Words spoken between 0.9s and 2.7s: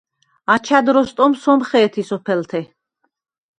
როსტომ სომხე̄თი სოფელთე.